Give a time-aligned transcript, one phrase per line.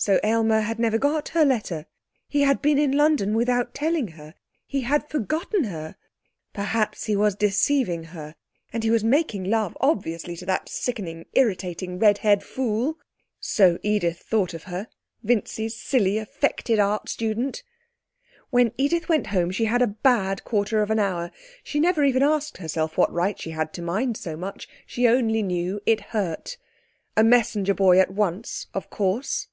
[0.00, 1.84] So Aylmer had never got her letter?
[2.28, 4.36] He had been in London without telling her.
[4.64, 5.96] He had forgotten her.
[6.52, 8.36] Perhaps he was deceiving her?
[8.72, 12.96] And he was making love obviously to that sickening, irritating red haired fool
[13.40, 14.86] (so Edith thought of her),
[15.24, 17.64] Vincy's silly, affected art student.
[18.50, 21.32] When Edith went home she had a bad quarter of an hour.
[21.64, 25.42] She never even asked herself what right she had to mind so much; she only
[25.42, 26.56] knew it hurt.
[27.16, 29.48] A messenger boy at once, of course.